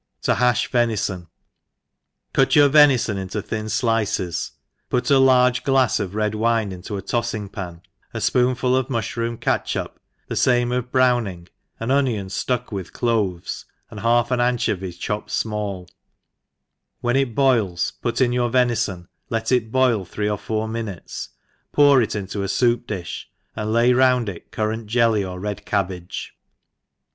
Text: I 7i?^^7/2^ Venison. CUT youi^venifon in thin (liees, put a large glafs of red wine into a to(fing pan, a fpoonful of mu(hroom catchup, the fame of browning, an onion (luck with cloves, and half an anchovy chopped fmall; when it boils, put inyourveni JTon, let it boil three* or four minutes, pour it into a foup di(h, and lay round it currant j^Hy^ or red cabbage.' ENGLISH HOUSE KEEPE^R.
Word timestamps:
I 0.27 0.31
7i?^^7/2^ 0.33 0.69
Venison. 0.71 1.27
CUT 2.33 2.49
youi^venifon 2.49 3.17
in 3.17 3.29
thin 3.29 3.67
(liees, 3.67 4.49
put 4.89 5.11
a 5.11 5.19
large 5.19 5.63
glafs 5.63 5.99
of 5.99 6.15
red 6.15 6.33
wine 6.33 6.71
into 6.71 6.97
a 6.97 7.03
to(fing 7.03 7.51
pan, 7.51 7.83
a 8.11 8.17
fpoonful 8.17 8.75
of 8.75 8.87
mu(hroom 8.87 9.37
catchup, 9.39 9.99
the 10.27 10.35
fame 10.35 10.71
of 10.71 10.91
browning, 10.91 11.49
an 11.79 11.91
onion 11.91 12.31
(luck 12.49 12.71
with 12.71 12.93
cloves, 12.93 13.65
and 13.91 13.99
half 13.99 14.31
an 14.31 14.39
anchovy 14.39 14.91
chopped 14.91 15.29
fmall; 15.29 15.87
when 17.01 17.15
it 17.15 17.35
boils, 17.35 17.91
put 18.01 18.15
inyourveni 18.15 18.71
JTon, 18.71 19.07
let 19.29 19.51
it 19.51 19.71
boil 19.71 20.03
three* 20.03 20.27
or 20.27 20.39
four 20.39 20.67
minutes, 20.67 21.29
pour 21.71 22.01
it 22.01 22.15
into 22.15 22.41
a 22.41 22.47
foup 22.47 22.87
di(h, 22.87 23.25
and 23.55 23.71
lay 23.71 23.93
round 23.93 24.29
it 24.29 24.51
currant 24.51 24.87
j^Hy^ 24.89 25.29
or 25.29 25.39
red 25.39 25.63
cabbage.' 25.63 26.33
ENGLISH 26.33 26.33
HOUSE 26.33 26.35
KEEPE^R. 26.35 26.37